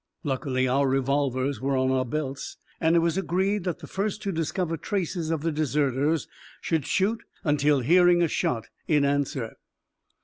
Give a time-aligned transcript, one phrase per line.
[0.23, 4.31] Luckily our revolvers were in our belts, and it was agreed that the first to
[4.31, 6.27] discover traces of the deserters
[6.59, 9.57] should shoot until hearing a shot in answer.